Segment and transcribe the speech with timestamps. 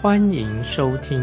[0.00, 1.20] 欢迎收听。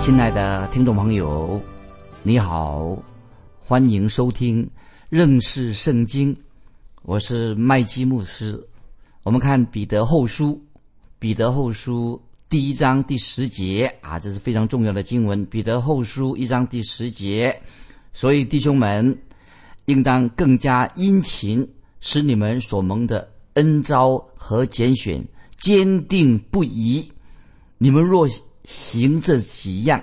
[0.00, 1.60] 亲爱的听众朋友，
[2.24, 3.00] 你好。
[3.60, 4.68] 欢迎收听
[5.10, 6.36] 认识圣经，
[7.02, 8.60] 我是麦基牧师。
[9.22, 10.60] 我们看彼得后书，
[11.20, 15.46] 彼得后书第一章第十节啊，这是非常重要的经文。
[15.46, 17.62] 彼得后书一章第十节，
[18.12, 19.16] 所以弟兄们
[19.84, 21.64] 应当更加殷勤，
[22.02, 25.24] 使你们所蒙的恩招和拣选
[25.56, 27.10] 坚定不移。
[27.78, 28.28] 你们若
[28.64, 30.02] 行这几样，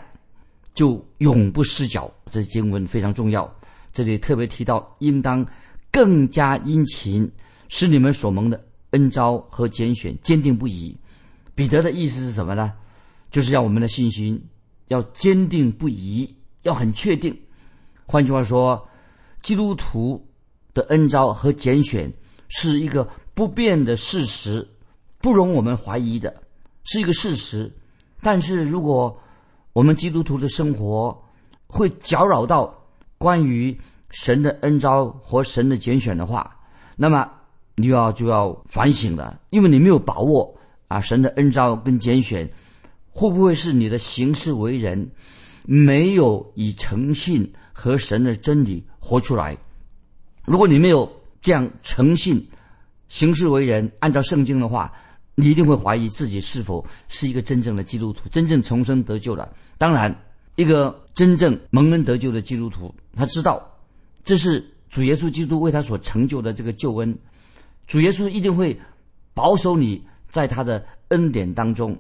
[0.74, 2.12] 就永不失脚。
[2.32, 3.54] 这经文非常重要，
[3.92, 5.46] 这里特别提到，应当
[5.92, 7.30] 更加殷勤，
[7.68, 10.96] 使你们所蒙的恩招和拣选坚定不移。
[11.54, 12.74] 彼得的意思是什么呢？
[13.30, 14.42] 就是要我们的信心
[14.88, 17.38] 要坚定不移，要很确定。
[18.06, 18.88] 换句话说，
[19.42, 20.26] 基督徒
[20.80, 22.10] 的恩招和拣选
[22.48, 24.66] 是一个不变的事实，
[25.20, 26.42] 不容我们怀疑的，
[26.86, 27.70] 是一个事实。
[28.22, 29.20] 但是如果
[29.74, 31.22] 我们基督徒的生活，
[31.68, 32.74] 会搅扰到
[33.18, 33.78] 关于
[34.10, 36.58] 神的恩招和神的拣选的话，
[36.96, 37.30] 那么
[37.76, 42.50] 你要就要反省了，因为你没有把握啊，神的恩招跟拣选
[43.12, 45.12] 会不会是你的行事为人
[45.66, 49.58] 没有以诚信和神的真理活出来？
[50.50, 52.44] 如果你没有这样诚信
[53.08, 54.92] 行事为人，按照圣经的话，
[55.36, 59.54] 你一定会怀疑自己是否是一个真正的基督徒，真正重生得救了。
[59.78, 60.14] 当然。
[60.56, 63.66] 一个真正蒙恩得救的基督徒，他知道
[64.26, 67.18] 这是主耶稣基督为他所成就的这个救恩。
[67.88, 68.78] 主耶稣一定会
[69.34, 71.98] 保守你在他的恩典当中，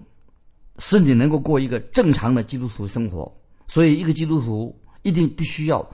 [0.80, 3.34] 使你能够过一个正常的基督徒生活。
[3.70, 5.90] 所以，一个基督徒一定必须要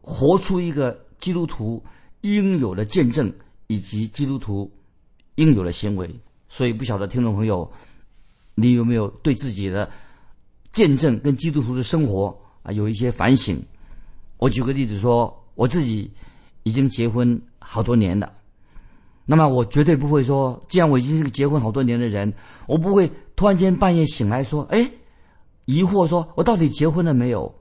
[0.00, 1.82] 活出一个基督徒
[2.20, 3.32] 应有的见证
[3.66, 4.70] 以及基督徒
[5.36, 6.08] 应有的行为。
[6.48, 7.70] 所以，不晓得听众朋友，
[8.54, 9.90] 你有没有对自己的？
[10.72, 13.58] 见证跟基督徒的生活啊有一些反省。
[14.36, 16.10] 我举个例子说，我自己
[16.64, 18.30] 已经结婚好多年了，
[19.24, 22.30] 那么我绝对不会说，既然我已经是个结婚好多年的人，
[22.66, 24.86] 我不会突然间半夜醒来说，哎，
[25.64, 27.52] 疑惑说我到底结婚了没有？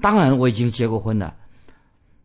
[0.00, 1.34] 当然我已经结过婚了，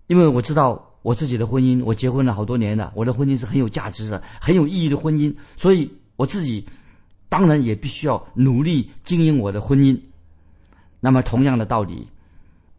[0.08, 6.66] 因为我知道我自己的婚姻，我结婚了好多年了，我的婚姻是很有价值的、很有意义的婚姻，所以我自己。
[7.30, 10.00] 当然也必须要努力经营我的婚姻。
[11.00, 12.08] 那么同样的道理，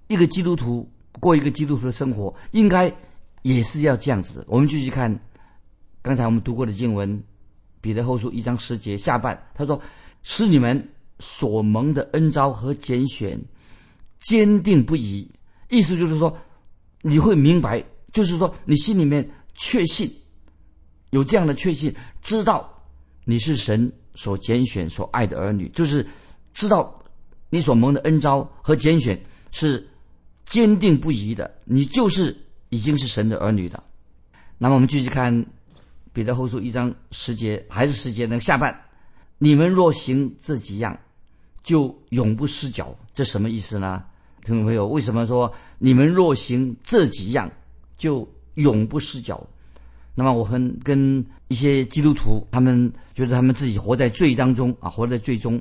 [0.06, 2.94] 一个基督徒过一个基督徒的生活，应该
[3.42, 4.44] 也是要这样子。
[4.46, 5.12] 我们继续看
[6.02, 7.18] 刚才我们读过的经文，
[7.80, 9.82] 《彼得后书》一章十节下半，他说
[10.22, 13.36] ：“是你们所蒙的恩招和拣选，
[14.20, 15.28] 坚定不移。”
[15.68, 16.38] 意思就是说，
[17.04, 20.10] 你会明白，就是说你心里面确信，
[21.10, 22.82] 有这样的确信，知道
[23.24, 23.92] 你是神。
[24.16, 26.06] 所拣选、所爱的儿女，就是
[26.52, 27.02] 知道
[27.50, 29.20] 你所蒙的恩招和拣选
[29.50, 29.84] 是
[30.44, 32.36] 坚定不移的，你就是
[32.68, 33.82] 已经是神的儿女了。
[34.56, 35.44] 那么我们继续看
[36.12, 38.84] 彼得后书一章十节，还是十节那个下半，
[39.38, 40.96] 你们若行这几样，
[41.64, 42.96] 就永不失脚。
[43.14, 44.04] 这什么意思呢？
[44.44, 47.50] 听众朋友，为什么说你们若行这几样，
[47.96, 49.42] 就永不失脚？
[50.14, 55.60] 那么我很跟一些基督徒，他们觉得他们自己活在罪当中啊，活在罪中。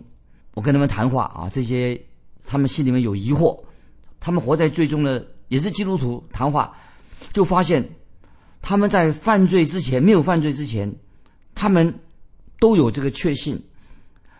[0.53, 1.99] 我跟他们谈话啊，这些
[2.45, 3.57] 他们心里面有疑惑，
[4.19, 6.75] 他们活在罪中的也是基督徒，谈话
[7.31, 7.89] 就发现
[8.61, 10.93] 他们在犯罪之前，没有犯罪之前，
[11.55, 12.01] 他们
[12.59, 13.59] 都有这个确信，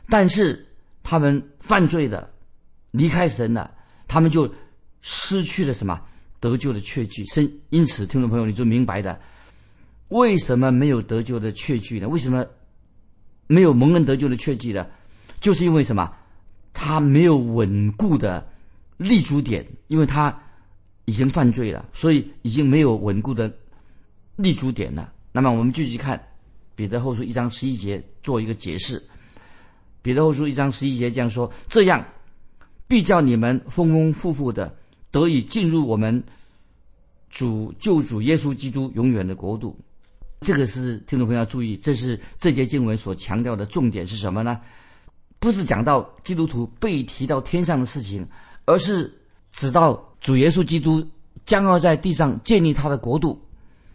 [0.10, 0.68] 但是
[1.02, 2.30] 他们犯罪的
[2.92, 3.74] 离开神了，
[4.14, 4.48] 他们就
[5.02, 6.00] 失去了什么
[6.40, 7.26] 得救的确据。
[7.36, 9.20] 因因此，听众朋友你就明白的。
[10.10, 12.08] 为什么没有得救的确据呢？
[12.08, 12.46] 为什么
[13.48, 14.86] 没有蒙恩得救的确据呢？
[15.42, 16.14] 就是因为什么？
[16.74, 18.48] 他没有稳固的
[18.98, 20.40] 立足点，因为他
[21.06, 23.52] 已经犯罪了，所以已经没有稳固的
[24.36, 25.12] 立足点了。
[25.32, 26.22] 那么我们继续看
[26.76, 29.02] 彼得后书一章十一节做一个解释。
[30.04, 32.06] 彼得后书一章十一节这样说：这样
[32.94, 34.72] 必叫你们丰丰富富的
[35.10, 36.24] 得以进入我们
[37.32, 39.76] 主救主耶稣基督永远的国度。
[40.42, 44.62] 这个是听众朋友要注意，这是这节经文所强调的重点是什么呢？
[45.40, 48.28] 不是讲到基督徒被提到天上的事情，
[48.66, 49.12] 而是
[49.52, 51.04] 指到主耶稣基督
[51.46, 53.42] 将要在地上建立他的国度。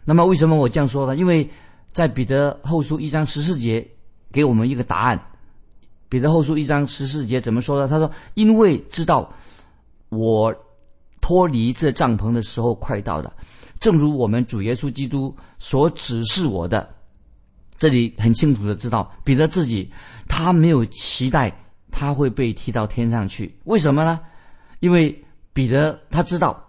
[0.03, 1.15] 那么为什么我这样说呢？
[1.15, 1.49] 因为
[1.93, 3.87] 在彼得后书一章十四节
[4.33, 5.28] 给我们一个答案。
[6.09, 7.87] 彼得后书一章十四节怎么说呢？
[7.87, 9.31] 他说：“因为知道
[10.09, 10.53] 我
[11.21, 13.31] 脱离这帐篷的时候快到了。”
[13.79, 16.89] 正如我们主耶稣基督所指示我的，
[17.77, 19.89] 这里很清楚的知道，彼得自己
[20.27, 21.55] 他没有期待
[21.91, 23.57] 他会被提到天上去。
[23.63, 24.19] 为什么呢？
[24.79, 25.23] 因为
[25.53, 26.61] 彼得他知道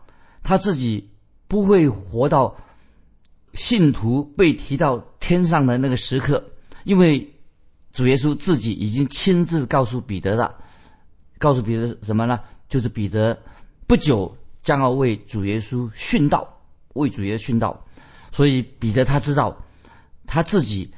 [0.43, 1.09] 他自己
[1.49, 2.55] 不会活到
[3.55, 6.45] 信徒被提到天上的那个时刻，
[6.85, 7.29] 因为
[7.93, 10.55] 主耶稣自己已经亲自告诉彼得了，
[11.39, 12.39] 告诉彼得什么呢？
[12.69, 13.37] 就是彼得
[13.87, 16.47] 不久将要为主耶稣殉道。
[16.95, 17.81] 为主耶稣殉道，
[18.33, 19.57] 所以彼得他知道
[20.27, 20.93] 他自己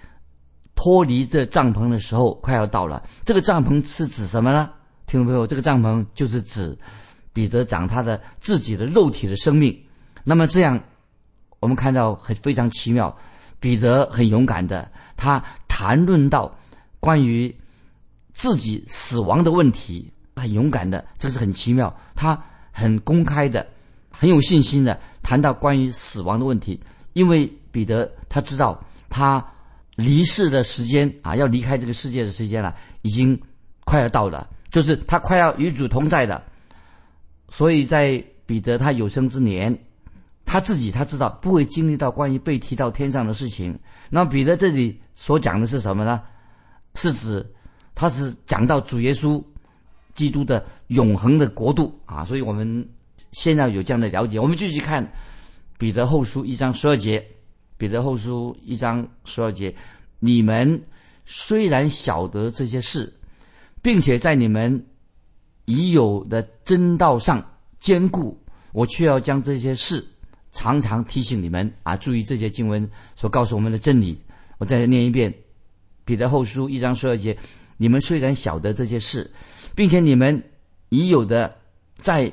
[0.74, 3.02] 脱离这帐篷的时候快要到了。
[3.26, 4.70] 这个帐篷是指什么呢？
[5.06, 6.76] 听众朋友，这个帐篷就是指
[7.34, 9.78] 彼得长他的自己的肉体的生命。
[10.24, 10.82] 那么这样，
[11.60, 13.14] 我们看到很非常奇妙，
[13.60, 16.50] 彼得很勇敢的，他谈论到
[17.02, 17.52] 关于
[18.32, 21.92] 自己死亡的问题，很勇敢的，这个是很奇妙。
[22.14, 22.40] 他
[22.70, 23.66] 很公开的，
[24.08, 24.96] 很有信心的。
[25.20, 26.80] 谈到关于死亡的问题，
[27.14, 29.44] 因为彼得他知道他
[29.96, 32.72] 离世的时间啊，要离开这个世界的时间了，
[33.02, 33.36] 已经
[33.84, 36.40] 快要到了，就是他快要与主同在的。
[37.48, 39.76] 所以在彼得他有生之年，
[40.44, 43.76] 他自己他知道不会经历到关于被提到天上的事情。
[44.08, 46.22] 那彼得这里所讲的是什么呢？
[46.94, 47.44] 是指
[47.94, 49.42] 他是讲到主耶稣
[50.14, 52.88] 基督的永恒的国度啊，所以我们。
[53.30, 55.02] 先要有这样的了解，我们继续看
[55.78, 57.18] 《彼得后书》一章十二节，
[57.78, 59.74] 《彼得后书》一章十二节，
[60.18, 60.82] 你们
[61.24, 63.10] 虽然晓得这些事，
[63.80, 64.84] 并且在你们
[65.64, 67.42] 已有的真道上
[67.80, 68.38] 坚固，
[68.72, 70.04] 我却要将这些事
[70.50, 71.96] 常常提醒你们啊！
[71.96, 74.18] 注意这些经文所告诉我们的真理。
[74.58, 75.32] 我再念一遍，
[76.04, 77.36] 《彼得后书》一章十二节，
[77.76, 79.30] 你们虽然晓得这些事，
[79.74, 80.42] 并且你们
[80.88, 81.56] 已有的
[81.96, 82.32] 在。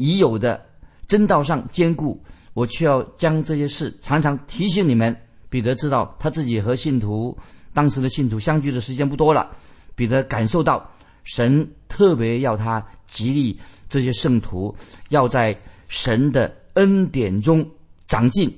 [0.00, 0.64] 已有的
[1.08, 2.22] 真道上坚固，
[2.54, 5.12] 我却要将这些事常常提醒你们。
[5.50, 7.36] 彼得知道他自己和信徒
[7.74, 9.50] 当时的信徒相聚的时间不多了，
[9.96, 10.88] 彼得感受到
[11.24, 13.58] 神特别要他激励
[13.88, 14.72] 这些圣徒，
[15.08, 17.68] 要在神的恩典中
[18.06, 18.48] 长进，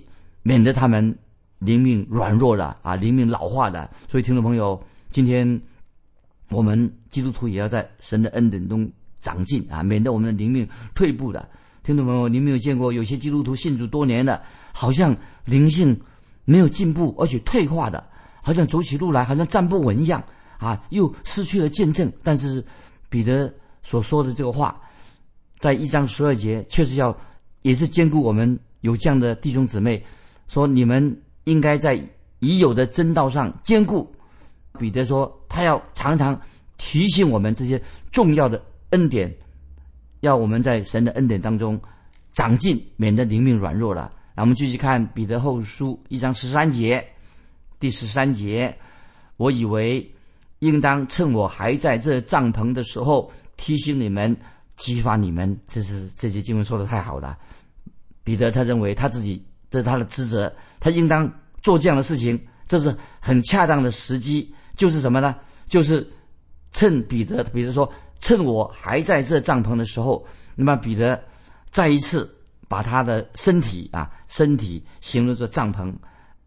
[0.42, 1.16] 免得他们
[1.60, 3.88] 灵命软弱的啊，灵命老化的。
[4.08, 5.60] 所以，听众朋友，今天
[6.50, 8.90] 我们基督徒也要在神的恩典中。
[9.22, 11.46] 长进啊，免得我们的灵命退步的。
[11.82, 14.42] 听众朋友，你没有见过有些基督徒信主多年的，
[14.72, 15.14] 好像
[15.44, 15.94] 灵性
[16.46, 18.02] 没有进步，而且退化的，
[18.42, 20.24] 好像走起路来好像站不稳一样
[20.56, 22.10] 啊，又失去了见证。
[22.22, 22.64] 但是
[23.10, 23.52] 彼得
[23.82, 24.80] 所说的这个话，
[25.58, 27.14] 在一章十二节，确实要
[27.60, 30.02] 也是兼顾我们有这样的弟兄姊妹，
[30.48, 31.14] 说你们
[31.44, 32.00] 应该在
[32.38, 34.10] 已有的真道上兼顾。
[34.78, 36.40] 彼得说，他要常常
[36.78, 38.62] 提醒我们这些重要的。
[38.90, 39.32] 恩典，
[40.18, 41.80] 要我们在神的恩典当中
[42.32, 44.12] 长进，免得灵命软弱了。
[44.34, 47.06] 那我们继续看彼得后书一章十三节，
[47.78, 48.76] 第十三节，
[49.36, 50.12] 我以为
[50.58, 54.36] 应当趁我还在这帐篷的时候提醒你们，
[54.76, 55.56] 激发你们。
[55.68, 57.38] 这是这节经文说的太好了。
[58.24, 64.52] 彼得他认为他自己这是他的职责，他应当做这样的事情，这是很恰当的时机。
[64.76, 65.34] 就是什么呢？
[65.68, 66.08] 就是
[66.72, 67.90] 趁彼得，比如说。
[68.22, 70.22] 趁我还在这帐篷的时候，
[70.54, 71.18] 那么彼得
[71.70, 72.30] 再一次
[72.68, 75.90] 把他的身体啊，身体形容作帐篷，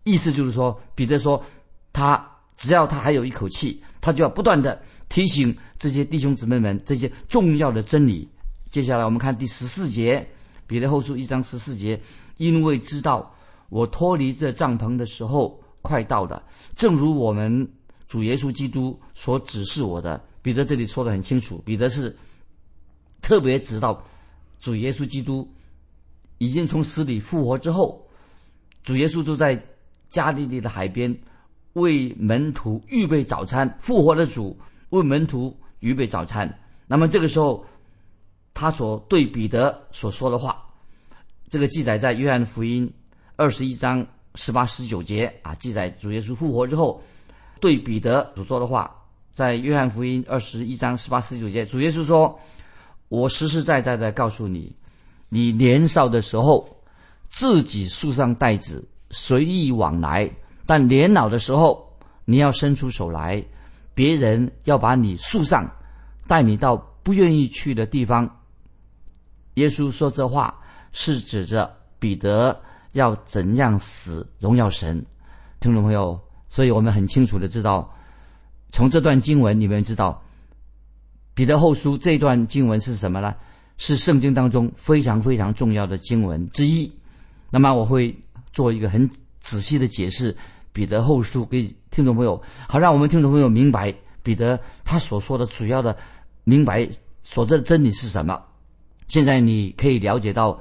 [0.04, 1.44] 意思就是说，彼得说，
[1.92, 2.24] 他
[2.56, 4.80] 只要他还有一口气，他就要不断的
[5.10, 8.30] 提醒这些弟兄姊妹们这些重要的真理。
[8.70, 10.24] 接下来我们看第十四节，
[10.68, 12.00] 彼得后书一章十四节，
[12.38, 13.36] 因为知道
[13.74, 16.44] 我脱离这帐篷的时候快到了，
[16.76, 17.68] 正如我们
[18.08, 20.24] 主耶稣基督所指示我的。
[20.44, 22.16] 彼得这里说的很清楚，彼得是
[23.20, 24.00] 特别知道
[24.60, 25.50] 主耶稣基督
[26.38, 28.08] 已经从死里复活之后，
[28.84, 29.60] 主耶稣就在
[30.08, 31.18] 加利利的海边
[31.74, 33.76] 为门徒预备早餐。
[33.82, 34.56] 复活的主
[34.90, 36.48] 为门徒预备早餐。
[36.86, 37.66] 那么这个时候，
[38.54, 40.64] 他所对彼得所说的话，
[41.50, 42.94] 这个记载在约翰福音
[43.36, 47.02] 二十一章十八十九节啊，记载主耶稣复活之后
[47.60, 48.96] 对彼得所说的话。
[49.34, 52.40] 在约翰福音二十一章十八十九节，主耶稣说
[53.10, 54.76] ：“我实实在在的告诉你，
[55.28, 56.70] 你年少的时候，
[57.30, 60.30] 自己束上带子，随意往来，
[60.68, 61.92] 但年老的时候，
[62.26, 63.44] 你要伸出手来，
[63.96, 65.68] 别人要把你束上，
[66.28, 68.30] 带你到不愿意去的地方。
[69.56, 70.56] 耶稣说这话
[70.92, 72.62] 是指着彼得
[72.94, 75.06] 要怎样死，荣耀神。
[75.60, 76.20] 听众朋友，
[76.50, 77.94] 所以我们很清楚的知道，
[78.72, 80.24] 从这段经文里面知道，
[81.34, 83.36] 彼得后书这段经文是什么呢？
[83.78, 86.92] 是圣经当中非常非常重要的经文之一。
[87.50, 88.16] 那么我会
[88.52, 89.10] 做一个很
[89.40, 90.36] 仔细的解释，
[90.72, 95.98] 彼得后书给听众朋友，好让我们听众朋友明白彼得他所说的主要的
[96.44, 96.88] 明白
[97.24, 98.40] 所知的真理是什么。
[99.08, 100.60] 现在你可以了解到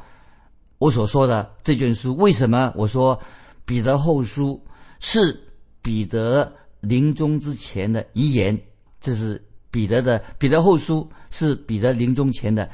[0.82, 3.16] 我所说的这卷书为什么我说
[3.64, 4.60] 彼得后书
[4.98, 5.40] 是
[5.80, 8.60] 彼得临终之前的遗言，
[9.00, 12.68] 这是彼得的彼得后书是彼得临终前的。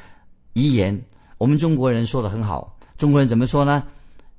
[0.55, 0.99] 遗言，
[1.37, 2.79] 我们中国人说的很好。
[2.97, 3.85] 中国人怎么说呢？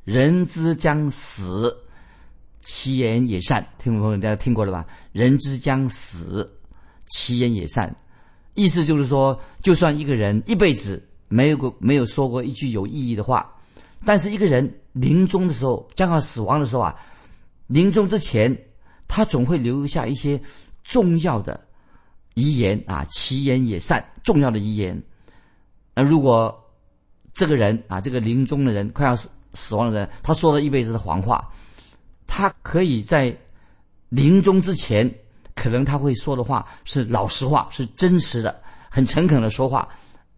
[0.04, 1.72] 人之将死，
[2.62, 3.64] 其言也善。
[3.78, 4.84] 听众朋友，大家听过了吧？
[5.12, 6.52] 人之将死，
[7.06, 7.96] 其言也善。
[8.56, 13.56] 意思就是说，就算一个人一辈子没有过没有说过一句有意义的话，
[14.06, 16.96] 但是一个人临终的时候，将要死亡的时候啊，
[17.68, 18.58] 临终之前，
[19.08, 20.42] 他总会留下一些
[20.84, 21.60] 重要的
[22.34, 25.02] 遗言啊，其言也善，重要的遗言。
[25.94, 26.58] 那如果
[27.34, 31.50] 这个人啊，这个临终的人快要死死亡的人，他说了一辈子的谎话，
[32.26, 33.36] 他可以在
[34.08, 35.14] 临终之前，
[35.56, 39.88] 可能他会说的话是老实话，是真实的，很诚恳的说话。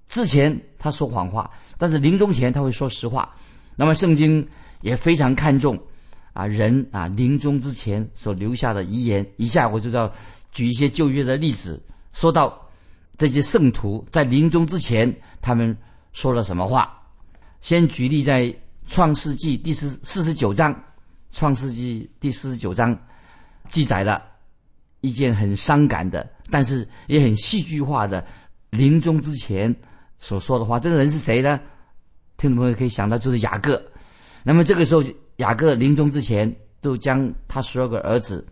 [0.07, 3.33] 之前他说谎话，但是临终前他会说实话。
[3.75, 4.47] 那么圣经
[4.81, 5.77] 也非常看重
[6.33, 9.25] 啊人啊临终之前所留下的遗言。
[9.37, 10.11] 一下我就要
[10.51, 11.81] 举一些旧约的例子，
[12.13, 12.59] 说到。
[13.17, 15.77] 这些圣徒在临终之前，他们
[16.11, 16.91] 说了什么话？
[17.59, 18.51] 先举例，在
[18.87, 20.73] 创世纪第四四十九章，
[21.31, 22.97] 创世纪第四十九章
[23.69, 24.23] 记载了
[25.01, 28.25] 一件很伤感的，但是也很戏剧化的
[28.71, 29.75] 临终之前
[30.17, 30.79] 所说的话。
[30.79, 31.59] 这个人是谁呢？
[32.41, 33.79] 听众朋友可以想到，就是雅各。
[34.41, 35.03] 那么这个时候，
[35.35, 38.43] 雅各临终之前，都将他十二个儿子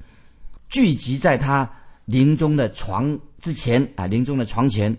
[0.70, 1.68] 聚集在他。
[2.06, 4.96] 临终的床之前啊，临终的床前，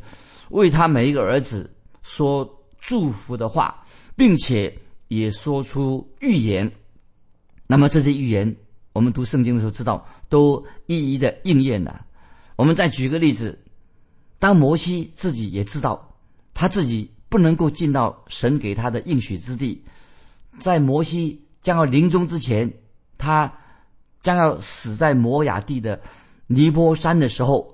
[0.51, 1.69] 为他每一个儿子
[2.03, 2.49] 说
[2.81, 4.73] 祝福的话，并且
[5.09, 6.71] 也说出预言。
[7.67, 8.57] 那么这些预言，
[8.93, 12.07] 我们读圣经的时候知道，都一一的应验了。
[12.55, 13.59] 我们再举个例子，
[14.39, 16.17] 当摩西自己也知道
[16.55, 19.83] 他自己不能够进到神给他的应许之地，
[20.59, 22.71] 在摩西将要临终之前，
[23.17, 23.51] 他
[24.21, 25.99] 将要死在摩亚地的。
[26.49, 27.73] 尼泊山的时候，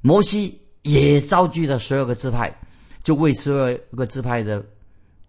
[0.00, 2.52] 摩西也召集了十二个支派，
[3.04, 4.66] 就为十二个支派的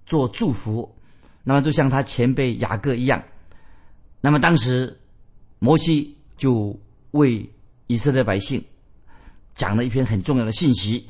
[0.04, 0.98] 做祝福。
[1.44, 3.24] 那么就像他前辈雅各一样，
[4.20, 5.00] 那么当时
[5.60, 6.76] 摩西就
[7.12, 7.48] 为
[7.86, 8.60] 以色列百姓
[9.54, 11.08] 讲了一篇很重要的信息。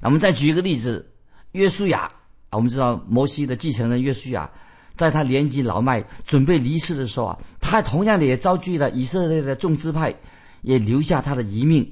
[0.00, 1.06] 那我们再举一个例子，
[1.52, 2.10] 约书亚，
[2.50, 4.50] 我们知道摩西的继承人约书亚，
[4.96, 10.14] 在他年纪老迈准备离世的时候啊，他同样的也召集了以色列的众支派。
[10.62, 11.88] 也留下他的遗命。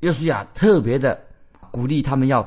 [0.00, 1.24] 约书亚特别的
[1.70, 2.46] 鼓励他们要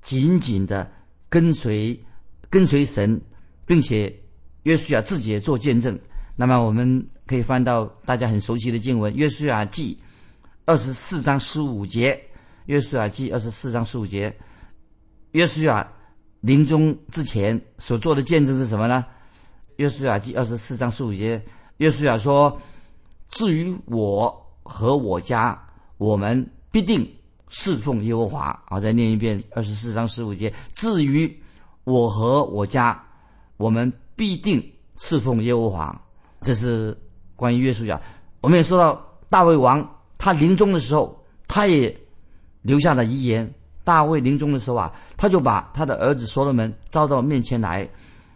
[0.00, 0.88] 紧紧的
[1.28, 2.00] 跟随
[2.48, 3.20] 跟随神，
[3.66, 4.14] 并且
[4.62, 5.98] 约书亚自己也做见证。
[6.36, 9.98] 那么我们可以翻到大家很熟悉的经文《约书亚记》
[10.66, 12.14] 二十四章十五节，
[12.66, 14.32] 《约书亚记》二十四章十五节，
[15.34, 15.86] 约书亚
[16.40, 19.04] 临终之前所做的见证是什么呢？
[19.76, 21.40] 《约书亚记》二十四章十五节，
[21.76, 22.58] 约书亚说
[23.30, 25.62] ：“至于我。”和我家，
[25.98, 27.06] 我们必定
[27.50, 28.58] 侍奉耶和华。
[28.64, 30.50] 啊，再念一遍二十四章十五节。
[30.72, 31.30] 至于
[31.84, 32.98] 我和我家，
[33.58, 35.94] 我们必定侍奉耶和华。
[36.40, 36.96] 这是
[37.36, 38.00] 关于约书亚。
[38.40, 39.86] 我们也说到大卫王，
[40.16, 41.94] 他临终的时候，他也
[42.62, 43.54] 留下了遗言。
[43.84, 47.88] 大卫临终的时候啊，他就把他的儿子所罗门招到面前来。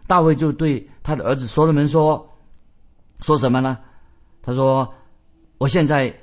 [0.07, 2.25] 大卫就对他的儿子所罗门说
[3.19, 3.77] ：“说什么呢？”
[4.41, 4.87] 他说。
[5.59, 6.17] 我现在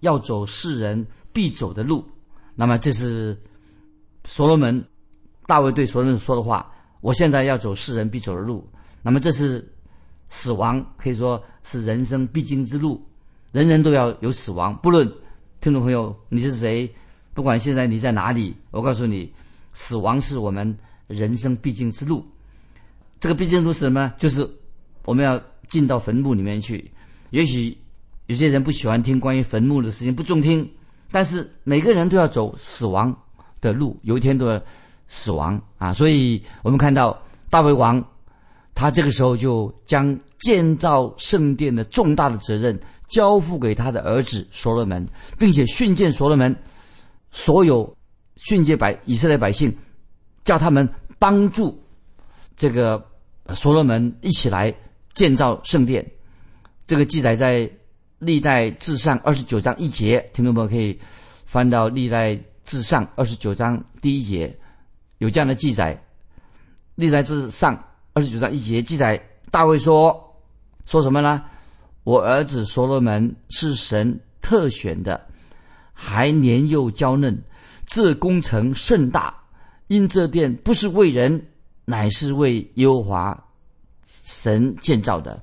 [0.00, 2.04] 要走世人必走的路，
[2.54, 3.34] 那么这是
[4.24, 4.84] 所罗门
[5.46, 6.70] 大卫对所罗门说的话。
[7.00, 8.68] 我现在要走世人必走的路，
[9.00, 9.66] 那么这是
[10.28, 13.02] 死亡可以说是人生必经之路，
[13.52, 14.76] 人人都要有死亡。
[14.82, 15.10] 不论
[15.62, 16.94] 听众朋友你是谁，
[17.34, 19.30] 不管现在你在哪里，我告诉你，
[19.72, 20.74] 死亡是我们
[21.08, 22.24] 人生必经之路。
[23.20, 24.12] 这个必经之路是什么？
[24.16, 24.48] 就是
[25.04, 25.38] 我们要
[25.68, 26.90] 进到坟墓里面去，
[27.30, 27.76] 也许。
[28.26, 30.66] 有些人不喜欢听关于坟墓的事情，不中听。
[31.10, 33.14] 但是每个人都要走死亡
[33.60, 34.58] 的路，有一天都要
[35.08, 35.92] 死亡啊！
[35.92, 38.02] 所以我们看到大卫王
[38.74, 45.06] 他这个时候就将建造圣殿的重大的责任交付给他的儿子所罗门，
[45.38, 46.56] 并且训诫所罗门
[47.34, 47.96] 所有
[48.36, 49.76] 训诫百以色列百姓，
[50.44, 50.88] 叫他们
[51.18, 51.76] 帮助
[52.56, 53.04] 这个
[53.48, 54.72] 所罗门一起来
[55.14, 56.08] 建造圣殿。
[56.86, 57.68] 这个记载在
[58.20, 60.96] 历代至上二十九章一节，听众朋友可以
[61.44, 64.56] 翻到历代至上二十九章第一节，
[65.18, 66.00] 有这样的记载。
[66.94, 67.76] 历代至上
[68.12, 70.40] 二十九章一节记载，大卫说
[70.86, 71.42] ：“说什么呢？
[72.04, 75.26] 我儿子所罗门是神特选的，
[75.94, 77.42] 还年幼娇嫩，
[77.86, 79.34] 这工程甚大，
[79.86, 81.46] 因这殿不是为人，
[81.86, 83.44] 乃是为耶和华
[84.04, 85.42] 神建造的。”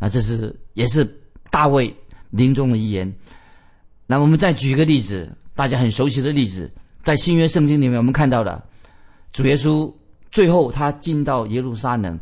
[0.00, 1.04] 那这是也是
[1.50, 1.94] 大卫
[2.30, 3.14] 临终的遗言。
[4.06, 8.60] 那我们再举一个例子，大家很熟悉的例子，在新约圣经里面我们看到的
[9.30, 9.92] 主耶稣。
[10.32, 12.16] 最后，他进到耶路撒冷，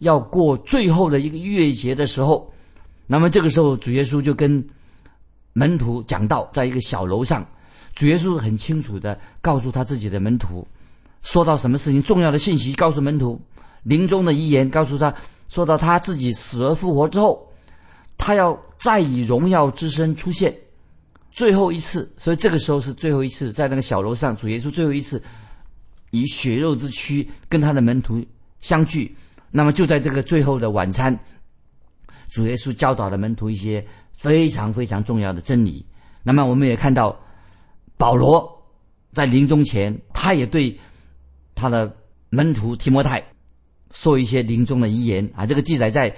[0.00, 2.52] 要过最后的一个月节的时候，
[3.06, 4.62] 那么这个时候，主耶稣就跟
[5.54, 7.46] 门徒讲道，在一个小楼上，
[7.94, 10.68] 主耶稣很清楚的告诉他自己的门徒，
[11.22, 13.40] 说到什么事情重要的信息，告诉门徒
[13.82, 15.14] 临终的遗言，告诉他
[15.48, 17.50] 说到他自己死而复活之后，
[18.18, 20.54] 他要再以荣耀之身出现，
[21.30, 25.22] 最后一次，所以这个时候是最后一次，在那个小楼上，主耶稣最后一次。
[26.10, 28.24] 以血肉之躯跟他的门徒
[28.60, 29.12] 相聚，
[29.50, 31.18] 那么就在这个最后的晚餐，
[32.30, 33.84] 主耶稣教导了门徒一些
[34.16, 35.84] 非常非常重要的真理。
[36.22, 37.18] 那么我们也看到
[37.96, 38.50] 保罗
[39.12, 40.78] 在临终前，他也对
[41.54, 41.94] 他的
[42.30, 43.22] 门徒提摩太
[43.90, 45.44] 说一些临终的遗言啊。
[45.44, 46.14] 这个记载在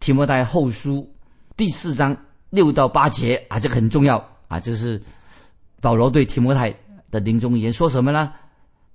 [0.00, 1.08] 提摩太后书
[1.56, 2.16] 第四章
[2.50, 4.16] 六到八节啊，这个很重要
[4.48, 4.58] 啊。
[4.58, 5.00] 这是
[5.80, 6.74] 保罗对提摩太
[7.10, 8.32] 的临终遗言说什么呢？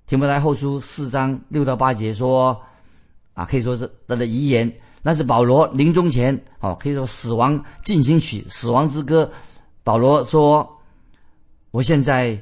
[0.07, 2.59] 提摩太后书四章六到八节说，
[3.33, 4.73] 啊，可以说是他的遗言。
[5.07, 9.31] 那是保罗临终前，哦，可以说死亡进行曲，死亡之歌。
[9.81, 10.69] 保罗说
[11.71, 12.37] ：“我现在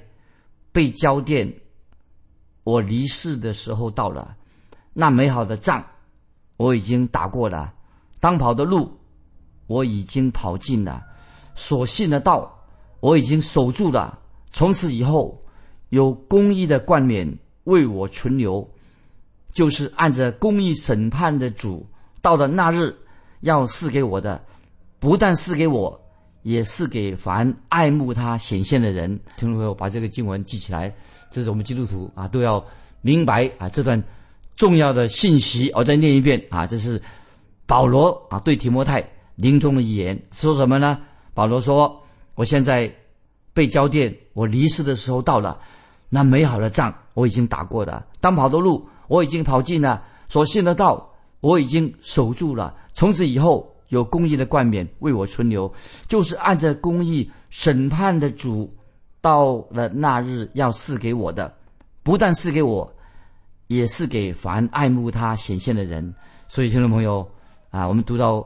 [0.72, 1.48] 被交电，
[2.64, 4.36] 我离世的时候到了。
[4.94, 5.86] 那美好的仗，
[6.58, 7.72] 我已经打过了；
[8.20, 8.92] 当跑的路，
[9.68, 11.00] 我已经跑尽了；
[11.54, 12.52] 所信的道，
[13.00, 14.18] 我已经守住了。
[14.50, 15.40] 从此以后，
[15.90, 17.32] 有公义的冠冕。”
[17.66, 18.68] 为我存留，
[19.52, 21.88] 就是按着公义审判的主，
[22.26, 22.98] 到了那日
[23.42, 24.44] 要赐给我的，
[24.98, 26.02] 不但赐给我，
[26.42, 29.08] 也是给凡爱慕他显现的人。
[29.38, 30.92] 听众朋友，把这个经文记起来，
[31.30, 32.66] 这是我们基督徒啊都要
[33.02, 34.04] 明白啊这段
[34.56, 35.72] 重要的信息。
[35.76, 37.00] 我再念一遍啊，这是
[37.68, 40.98] 保罗啊对提摩太临终的遗言，说什么呢？
[41.36, 42.92] 保罗说：“我现在
[43.54, 45.60] 被交电，我离世的时候到了。”
[46.10, 51.08] 那美好的仗我已经打过了，当跑的路我已经跑尽了，所信的道
[51.46, 52.76] 我已经守住了。
[52.94, 55.72] 从此以后有公义的冠冕为我存留，
[56.08, 58.74] 就是按着公义审判的主，
[59.22, 61.54] 到了那日要赐给我的，
[62.02, 62.92] 不但赐给我，
[63.68, 66.12] 也是给凡爱慕他显现的人。
[66.48, 67.28] 所以听众朋友
[67.70, 68.44] 啊，我们读到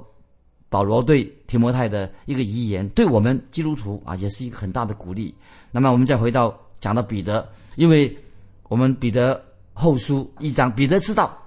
[0.67, 5.33] 保罗对提摩太的一个遗言，对我们基督徒啊，也是一个很大的鼓励。
[5.71, 6.53] 那么我们再回到。
[6.81, 8.17] 讲到彼得，因为
[8.69, 11.37] 我们彼得后书一章，彼得知道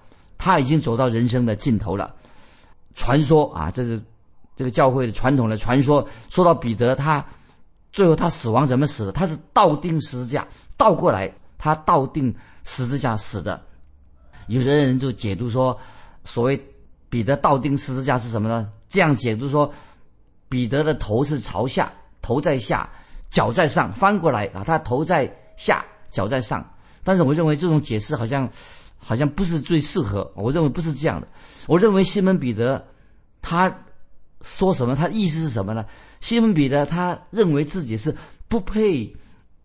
[0.43, 2.13] 他已经走到人生的尽头了。
[2.97, 4.03] 传说啊，这是
[4.57, 6.05] 这个教会的传统的传说。
[6.29, 7.25] 说到彼得，他
[7.93, 9.13] 最后他死亡怎么死的？
[9.13, 10.45] 他是倒钉十字架，
[10.77, 13.63] 倒过来，他倒钉十字架死的。
[14.49, 15.79] 有的人就解读说，
[16.25, 16.61] 所谓
[17.09, 18.69] 彼得倒钉十字架是什么呢？
[18.89, 19.73] 这样解读说，
[20.49, 22.91] 彼得的头是朝下，头在下。
[23.31, 26.69] 脚在上，翻过来啊，他头在下，脚在上。
[27.03, 28.47] 但是我认为这种解释好像，
[29.03, 30.33] 好像不是最适合。
[30.35, 31.27] 我认为不是这样的。
[31.67, 32.87] 我认为西门彼得，
[33.43, 33.85] 他
[34.41, 34.95] 说什么？
[34.95, 35.85] 他意思是什么呢？
[36.21, 38.17] 西门彼得他认为自己是
[38.49, 39.15] 不配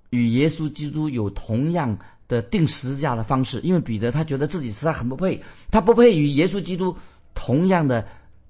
[0.10, 1.98] 与耶稣基督有同样
[2.28, 6.96] 的定十字架的方式，因为彼得他觉得自己实在很不配，他不配与耶稣基督
[7.36, 8.06] 同样的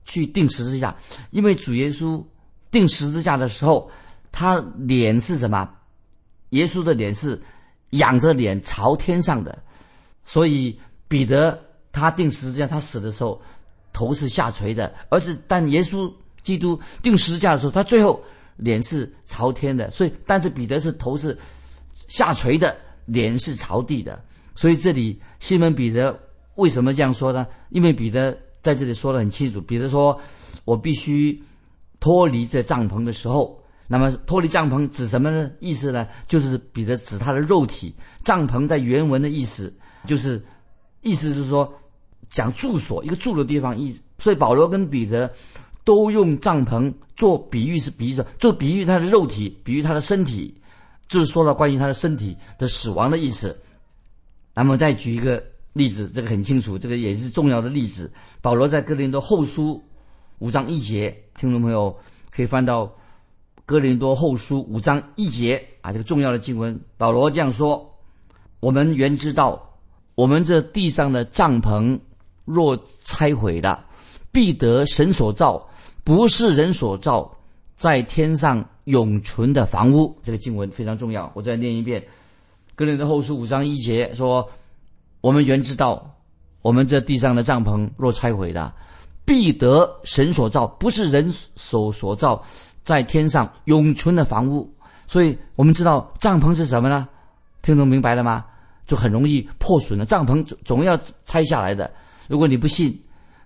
[0.06, 0.95] 去定十字架，
[1.32, 2.23] 因为主耶稣
[2.71, 3.91] 定十字架的时候。
[4.30, 5.67] 他脸是什么？
[6.50, 7.41] 耶稣的脸是
[7.91, 9.63] 仰着脸朝天上的，
[10.28, 11.58] 所以彼得
[11.92, 13.42] 他定十字架，他死的时候
[13.94, 18.22] 头是下垂的，而是但耶稣基督定十字架的时候，他最后
[18.58, 21.36] 脸是朝天的，所以但是彼得是头是
[21.96, 24.22] 下垂的，脸是朝地的，
[24.54, 26.20] 所以这里西门彼得
[26.56, 27.48] 为什么这样说呢？
[27.70, 30.20] 因为彼得在这里说的很清楚，彼得说
[30.66, 31.42] ：“我必须
[32.02, 33.58] 脱离这帐篷的时候。”
[33.90, 35.50] 那么脱离帐篷指什么呢？
[35.62, 36.06] 意思呢？
[36.28, 37.96] 就是彼得指他的肉体。
[38.22, 39.74] 帐篷在原文的意思
[40.08, 40.43] 就是，
[41.02, 41.72] 意思是说，
[42.32, 43.96] 讲住所，一个住的地方意。
[44.17, 45.32] 所以保罗跟彼得
[45.84, 50.60] 都用帐篷做比喻，是比喻做比喻他的肉体，比喻他的身体，
[51.08, 53.56] 就是说了关于他的身体的死亡的意思。
[54.56, 55.43] 那么再举一个
[55.74, 58.12] 例子，这个很清楚，这个也是重要的例子。
[58.41, 59.80] 保罗在哥林多后书
[60.39, 61.96] 五章一节，听众朋友
[62.32, 62.91] 可以翻到
[63.67, 67.88] 哥林多后书五章一节啊，这个重要的经文，保罗这样说
[68.60, 69.63] ：“我们原知道。”
[70.17, 71.99] 我们这地上的帐篷，
[72.43, 73.86] 若拆毁了，
[74.32, 75.63] 必得神所造，
[76.03, 77.32] 不是人所造，
[77.75, 80.17] 在天上永存的房屋。
[80.23, 82.03] 这个经文非常重要，我再念一遍：
[82.73, 84.49] 哥林的后书五章一节说
[85.21, 86.12] ：“我们原知道，
[86.63, 88.73] 我们这地上的帐篷若拆毁了，
[89.23, 92.43] 必得神所造，不是人所所造，
[92.84, 94.67] 在天上永存的房屋。”
[95.06, 97.08] 所以，我们知道帐篷是什么呢？
[97.62, 98.43] 听懂明白了吗？
[98.88, 101.93] 就很容易破损的帐篷总总要拆下来的。
[102.28, 102.97] 如果你不信，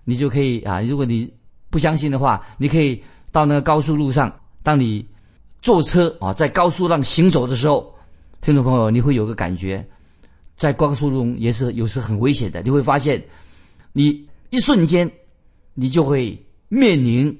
[0.04, 0.80] 你就可以啊。
[0.80, 1.30] 如果你
[1.68, 5.04] 不相信的话，你可以到那个高速路上，当你
[5.60, 7.94] 坐车啊在高速上行走的时候，
[8.40, 9.86] 听众朋友，你会有个感觉，
[10.54, 12.62] 在高速中也是有时很危险的。
[12.62, 13.22] 你会发现，
[13.92, 15.10] 你一瞬间
[15.74, 17.36] 你就会面临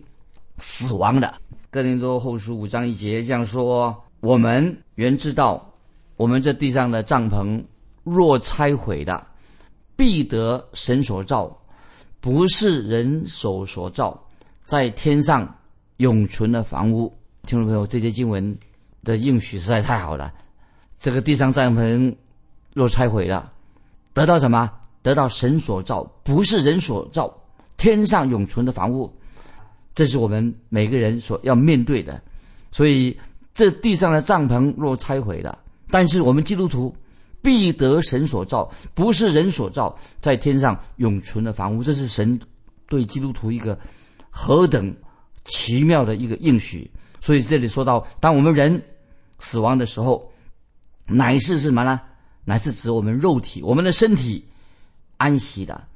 [0.59, 1.35] 死亡的。
[1.71, 5.73] 哥林多后书五章一节这样说：“我们原知道，
[6.17, 7.63] 我们这地上的帐篷。”
[8.05, 9.27] 若拆毁的，
[9.97, 11.57] 必得神所造，
[12.21, 14.21] 不是人手所造，
[14.65, 15.57] 在天上
[15.99, 17.13] 永存的房屋。
[17.47, 18.59] 听众朋友，这些经文
[19.05, 20.33] 的应许实在太好了。
[20.99, 22.15] 这个地上帐篷
[22.75, 23.53] 若拆毁了，
[24.13, 24.71] 得到什么？
[25.03, 27.33] 得到神所造，不是人所造，
[27.77, 29.13] 天上永存的房屋。
[29.95, 32.23] 这是我们每个人所要面对的。
[32.71, 33.17] 所以，
[33.53, 35.59] 这地上的帐篷若拆毁了，
[35.91, 36.95] 但是我们基督徒。
[37.43, 42.39] 必得神所造，不是人所造，在天上永存的房屋，这是神
[42.89, 43.79] 对基督徒一个
[44.31, 44.95] 何等
[45.45, 46.91] 奇妙的一个应许。
[47.21, 48.83] 所以这里说到，当我们人
[49.39, 50.31] 死亡的时候，
[51.07, 52.01] 乃是什么呢？
[52.45, 54.45] 乃是指我们肉体，我们的身体
[55.17, 55.87] 安息的。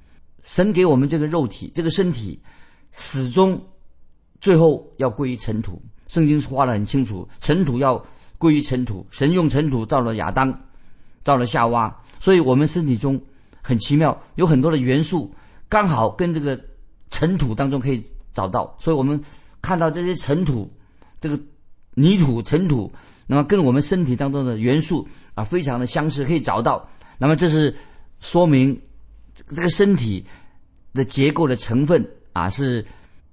[0.45, 2.41] 神给我们这个肉体，这个身体
[2.93, 3.61] 始终
[4.41, 5.83] 最后要归于尘土。
[6.07, 8.01] 圣经画的很清楚，尘土要
[8.39, 9.05] 归于尘土。
[9.11, 10.57] 神用尘土造了亚当。
[11.27, 13.21] 造了夏娃，所以我们身体中
[13.61, 15.35] 很奇妙，有很多的元素
[15.69, 16.57] 刚好跟这个
[17.11, 18.01] 尘土当中可以
[18.33, 19.21] 找到，所以我们
[19.61, 20.73] 看到这些尘土，
[21.21, 21.37] 这个
[21.95, 22.93] 泥土、尘土，
[23.27, 26.89] 那么跟我们身体当中的元素啊非常的相似，可以找到。
[27.19, 27.75] 那么这是
[28.21, 28.81] 说明
[29.35, 30.25] 这个身体
[30.95, 32.87] 的结构的成分啊是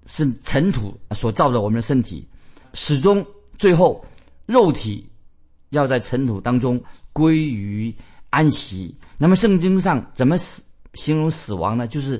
[0.07, 2.27] 是尘土所造的，我们的身体
[2.73, 3.23] 始终
[3.59, 4.03] 最后
[4.47, 5.07] 肉体
[5.73, 6.81] 要在尘土当中。
[7.15, 7.95] 归于
[8.31, 8.97] 安息。
[9.19, 10.63] 那么圣经上怎么死
[10.95, 11.87] 形容死亡呢？
[11.87, 12.19] 就是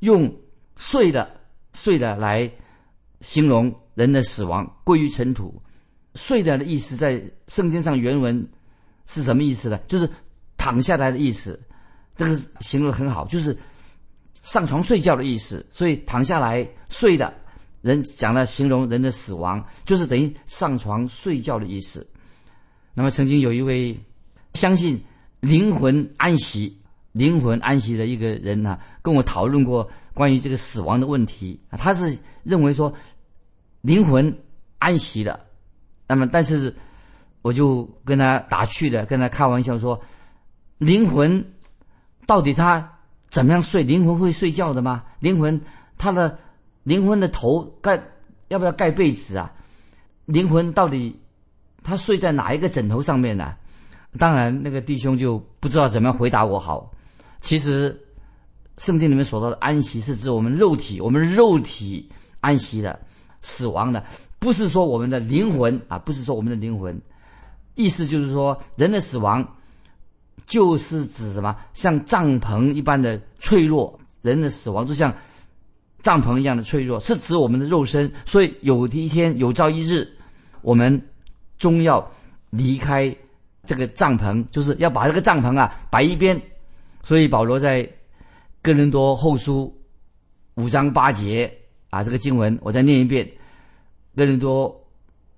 [0.00, 0.30] 用
[0.76, 1.40] 碎的
[1.72, 2.52] 碎的来
[3.22, 5.58] 形容人的死亡，归于尘土。
[6.14, 8.46] 睡的的意思在圣经上原文
[9.06, 9.78] 是什么意思呢？
[9.86, 10.06] 就是
[10.58, 11.58] 躺下来的意思。
[12.14, 13.56] 这个形容很好，就是
[14.42, 15.66] 上床睡觉的意思。
[15.70, 17.32] 所以躺下来睡的
[17.80, 22.06] 人讲了形容人的死亡，就是等于上床睡觉的意思。
[22.94, 23.98] 那么曾经有一位。
[24.54, 25.02] 相信
[25.40, 26.80] 灵魂安息、
[27.10, 31.58] 灵魂安息的一个人呢，跟我讨论过关于这个死亡的问题。
[31.72, 32.94] 他是认为说
[33.80, 34.38] 灵魂
[34.78, 35.40] 安息的，
[36.06, 36.72] 那么但是
[37.42, 40.00] 我就跟他打趣的，跟他开玩笑说，
[40.78, 41.44] 灵魂
[42.28, 43.82] 到底他怎么样睡？
[43.82, 45.02] 灵魂会睡觉的吗？
[45.18, 45.60] 灵魂
[45.98, 46.38] 他的
[46.84, 48.00] 灵魂的头盖
[48.46, 49.52] 要不要盖被子啊？
[50.26, 51.20] 灵魂到底
[51.84, 53.54] 他睡在哪一个枕头上面呢？
[54.18, 56.90] 当然，那个弟兄就不知道怎么样回答我好。
[57.40, 57.94] 其实，
[58.78, 62.08] 圣经里面所说的安息是指我们肉体，我们肉体
[62.40, 62.98] 安息的，
[63.42, 64.02] 死亡的，
[64.38, 66.98] 不是说我们的灵魂啊，不是说我们的灵魂。
[67.74, 69.44] 意思就是说，人的死亡
[70.46, 71.54] 就是指什么？
[71.74, 75.12] 像帐篷一般的脆弱，人的死亡就像
[76.02, 78.10] 帐篷一样的脆弱，是指我们的肉身。
[78.24, 80.08] 所以有一天有朝一日，
[80.62, 81.02] 我们
[81.58, 82.10] 终要
[82.50, 83.14] 离开。
[83.66, 86.38] 这个帐篷就是要把这个帐篷啊摆一边，
[87.02, 87.88] 所以保罗在
[88.60, 89.74] 哥林多后书
[90.56, 91.50] 五章八节
[91.88, 93.26] 啊，这个经文我再念一遍：
[94.14, 94.86] 哥林多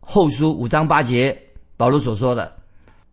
[0.01, 1.41] 后书五章八节，
[1.77, 2.53] 保罗所说的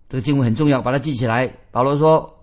[0.10, 1.48] 这个经文很重要，把它记起来。
[1.70, 2.36] 保罗说：“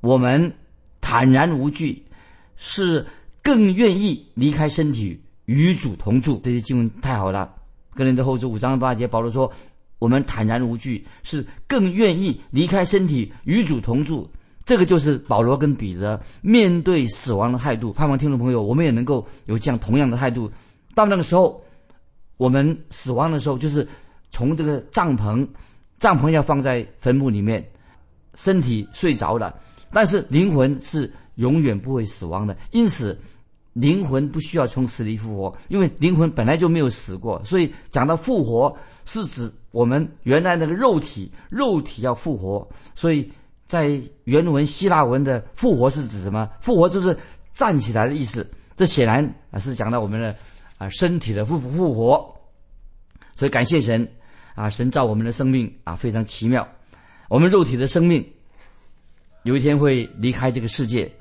[0.00, 0.54] 我们
[1.00, 2.06] 坦然无惧，
[2.54, 3.04] 是
[3.42, 7.52] 更愿意离开身体与主同住。”这些经文太好了。
[7.92, 9.52] 哥林多后书五章八节，保罗说。
[9.98, 14.30] 我们坦然无惧，是更愿意离开身体与主同住，
[14.64, 17.92] 这个就是保罗跟彼得面对死亡的态度。
[17.92, 20.50] 盼望听众朋友，我们也能够有这样同样的态度。
[20.94, 21.62] 到那个时候，
[22.36, 23.86] 我们死亡的时候，就是
[24.30, 25.46] 从这个帐篷，
[25.98, 27.68] 帐篷要放在坟墓里面，
[28.34, 29.54] 身体睡着了，
[29.92, 32.56] 但是灵魂是永远不会死亡的。
[32.70, 33.18] 因此，
[33.72, 37.42] 灵魂不需要从死里复活，因为灵魂本来就没有死过。
[37.44, 42.68] 所以讲到复活，是指我们原来那个肉体，肉体要复活。
[42.94, 43.30] 所以。
[43.68, 46.48] 在原文希腊文的复活是指什么？
[46.58, 47.14] 复活就是
[47.52, 48.50] 站起来的意思。
[48.74, 50.34] 这显然啊是讲到我们的
[50.78, 52.34] 啊身体的复复活。
[53.34, 54.10] 所以感谢神
[54.54, 56.66] 啊，神造我们的生命啊非常奇妙。
[57.28, 58.26] 我们肉体的生命
[59.42, 61.12] 有一天会离开这个世界，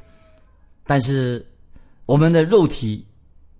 [0.86, 1.46] 但是
[2.06, 3.06] 我们的肉体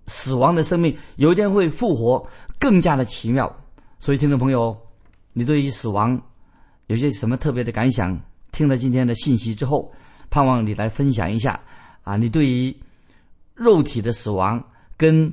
[0.06, 2.26] 死亡的生命有一天会复活，
[2.58, 3.54] 更加的奇妙。
[3.98, 4.76] 所以听众朋友，
[5.32, 6.20] 你对于死亡
[6.86, 8.18] 有些什么特别的感想？
[8.50, 9.92] 听了今天的信息之后，
[10.30, 11.60] 盼望你来分享一下
[12.02, 12.74] 啊，你对于
[13.54, 14.62] 肉体的死亡
[14.96, 15.30] 跟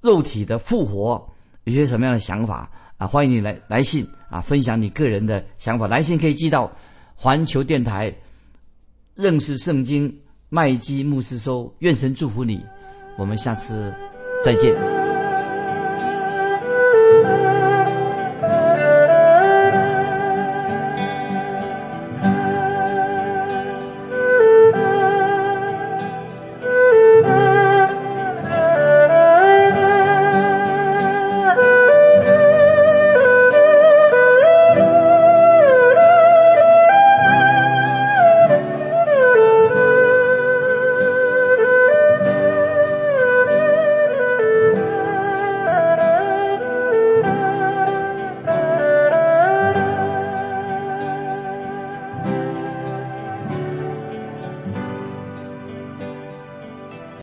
[0.00, 1.28] 肉体的复活
[1.64, 3.06] 有些什么样的想法啊？
[3.06, 5.88] 欢迎你来来信啊，分享你个人的想法。
[5.88, 6.70] 来信可以寄到
[7.14, 8.14] 环球电台
[9.14, 10.16] 认识圣经
[10.48, 11.74] 麦基牧师收。
[11.80, 12.64] 愿神祝福你，
[13.18, 13.92] 我们下次
[14.44, 15.13] 再见。